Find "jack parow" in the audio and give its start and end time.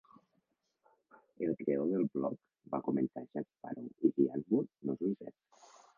3.35-4.09